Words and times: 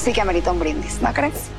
sí 0.00 0.14
que 0.14 0.22
amerita 0.22 0.50
un 0.50 0.58
brindis, 0.58 1.02
¿no 1.02 1.12
crees? 1.12 1.50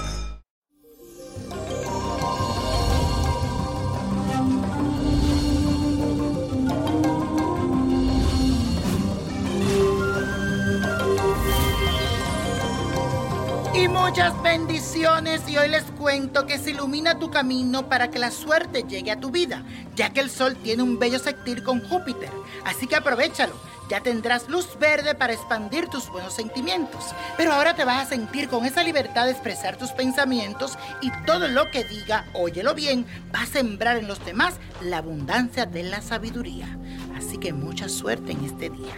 Y 13.76 13.88
muchas 13.88 14.42
bendiciones 14.42 15.48
y 15.48 15.58
hoy 15.58 15.70
les 15.70 15.84
cuento 15.84 16.48
que 16.48 16.58
se 16.58 16.72
ilumina 16.72 17.20
tu 17.20 17.30
camino 17.30 17.88
para 17.88 18.10
que 18.10 18.18
la 18.18 18.32
suerte 18.32 18.84
llegue 18.84 19.12
a 19.12 19.20
tu 19.20 19.30
vida, 19.30 19.64
ya 19.96 20.12
que 20.12 20.20
el 20.20 20.32
sol 20.32 20.58
tiene 20.64 20.82
un 20.82 20.98
bello 20.98 21.20
sextil 21.20 21.62
con 21.62 21.88
Júpiter, 21.88 22.30
así 22.66 22.88
que 22.88 22.96
aprovechalo, 22.96 23.54
ya 23.92 24.02
tendrás 24.02 24.48
luz 24.48 24.80
verde 24.80 25.16
para 25.16 25.34
expandir 25.34 25.90
tus 25.90 26.08
buenos 26.08 26.34
sentimientos, 26.34 27.14
pero 27.36 27.52
ahora 27.52 27.76
te 27.76 27.84
vas 27.84 28.08
a 28.08 28.10
sentir 28.10 28.48
con 28.48 28.66
esa 28.66 28.86
libertad 28.86 29.26
de 29.26 29.32
expresar 29.32 29.76
tus 29.76 29.92
pensamientos 29.92 30.78
y 31.02 31.12
todo 31.26 31.50
lo 31.50 31.70
que 31.72 31.84
diga, 31.84 32.26
óyelo 32.32 32.74
bien, 32.74 33.06
va 33.36 33.42
a 33.42 33.46
sembrar 33.46 33.98
en 33.98 34.08
los 34.08 34.24
demás 34.24 34.54
la 34.80 35.00
abundancia 35.00 35.66
de 35.66 35.84
la 35.84 36.02
sabiduría, 36.02 36.80
así 37.18 37.38
que 37.38 37.52
mucha 37.52 37.90
suerte 37.90 38.32
en 38.32 38.46
este 38.46 38.70
día. 38.70 38.96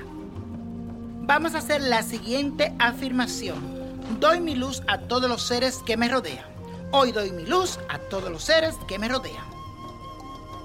Vamos 1.25 1.55
a 1.55 1.57
hacer 1.57 1.81
la 1.81 2.03
siguiente 2.03 2.71
afirmación. 2.77 4.19
Doy 4.19 4.41
mi 4.41 4.53
luz 4.53 4.83
a 4.85 4.99
todos 4.99 5.27
los 5.27 5.41
seres 5.41 5.81
que 5.87 5.97
me 5.97 6.07
rodean. 6.07 6.45
Hoy 6.91 7.11
doy 7.11 7.31
mi 7.31 7.47
luz 7.47 7.79
a 7.89 7.97
todos 7.97 8.29
los 8.29 8.43
seres 8.43 8.75
que 8.87 8.99
me 8.99 9.07
rodean. 9.07 9.53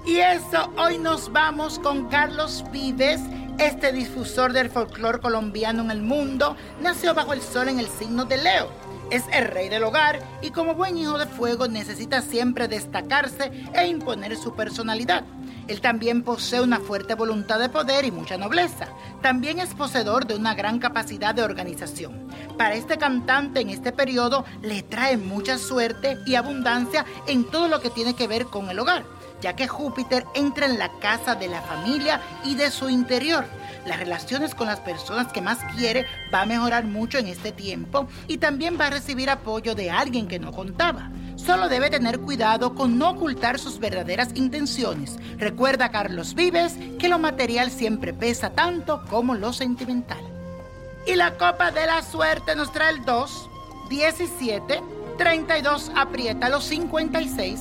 Y 0.05 0.17
eso, 0.19 0.71
hoy 0.77 0.99
nos 0.99 1.33
vamos 1.33 1.79
con 1.79 2.09
Carlos 2.09 2.65
Vives, 2.73 3.21
este 3.59 3.93
difusor 3.93 4.53
del 4.53 4.71
folclore 4.71 5.19
colombiano 5.19 5.83
en 5.83 5.91
el 5.91 6.01
mundo. 6.01 6.57
Nació 6.81 7.13
bajo 7.15 7.33
el 7.33 7.43
sol 7.43 7.69
en 7.69 7.81
el 7.81 7.89
signo 7.89 8.25
de 8.25 8.39
Leo. 8.39 8.69
Es 9.11 9.25
el 9.33 9.47
rey 9.47 9.69
del 9.69 9.85
hogar 9.85 10.21
y 10.43 10.51
como 10.51 10.75
buen 10.75 10.97
hijo 10.97 11.19
de 11.19 11.27
fuego 11.27 11.67
necesita 11.67 12.21
siempre 12.21 12.69
destacarse 12.69 13.51
e 13.75 13.87
imponer 13.87 14.37
su 14.37 14.55
personalidad. 14.55 15.25
Él 15.67 15.81
también 15.81 16.23
posee 16.23 16.61
una 16.61 16.79
fuerte 16.79 17.15
voluntad 17.15 17.59
de 17.59 17.69
poder 17.69 18.05
y 18.05 18.11
mucha 18.11 18.39
nobleza. 18.39 18.89
También 19.23 19.61
es 19.61 19.75
poseedor 19.75 20.27
de 20.27 20.35
una 20.35 20.55
gran 20.55 20.79
capacidad 20.79 21.35
de 21.35 21.43
organización. 21.43 22.29
Para 22.57 22.75
este 22.75 22.97
cantante 22.97 23.61
en 23.61 23.71
este 23.71 23.93
periodo 23.93 24.45
le 24.63 24.83
trae 24.83 25.17
mucha 25.17 25.59
suerte 25.59 26.19
y 26.27 26.37
abundancia 26.37 27.05
en 27.27 27.45
todo 27.45 27.69
lo 27.69 27.81
que 27.81 27.91
tiene 27.91 28.15
que 28.15 28.29
ver 28.29 28.47
con 28.47 28.71
el 28.71 28.79
hogar, 28.79 29.05
ya 29.41 29.55
que 29.55 29.69
Júpiter 29.69 30.25
entra 30.35 30.67
en 30.67 30.79
la 30.79 30.91
casa 31.01 31.35
de 31.35 31.49
la 31.49 31.63
familia 31.63 32.21
y 32.45 32.55
de 32.55 32.71
su 32.71 32.89
interior. 32.89 33.45
Las 33.87 33.99
relaciones 33.99 34.55
con 34.55 34.67
las 34.67 34.81
personas 34.81 35.33
que 35.33 35.41
más 35.41 35.59
quiere 35.77 36.07
va 36.33 36.43
a 36.43 36.47
mejorar 36.47 36.85
mucho 36.85 37.19
en 37.19 37.27
este 37.27 37.53
tiempo 37.53 38.09
y 38.27 38.39
también 38.39 38.79
va 38.79 38.87
a 38.87 38.91
recibir 38.91 39.31
apoyo 39.31 39.75
de 39.75 39.91
alguien 39.91 40.29
que 40.29 40.39
no 40.39 40.53
contaba. 40.53 41.11
Solo 41.37 41.69
debe 41.69 41.89
tener 41.89 42.19
cuidado 42.19 42.75
con 42.75 42.99
no 42.99 43.11
ocultar 43.11 43.59
sus 43.59 43.79
verdaderas 43.79 44.31
intenciones. 44.35 45.17
Recuerda 45.39 45.91
Carlos 45.91 46.35
Vives 46.35 46.75
que 46.99 47.09
lo 47.09 47.19
material 47.19 47.71
siempre 47.71 48.13
pesa 48.13 48.51
tanto 48.51 49.03
como 49.09 49.35
lo 49.35 49.53
sentimental. 49.53 50.21
Y 51.07 51.15
la 51.15 51.39
copa 51.39 51.71
de 51.71 51.87
la 51.87 52.03
suerte 52.03 52.55
nos 52.55 52.73
trae 52.73 52.93
el 52.93 53.05
2, 53.05 53.49
17, 53.89 54.83
32, 55.17 55.91
aprieta 55.97 56.49
los 56.49 56.65
56, 56.65 57.61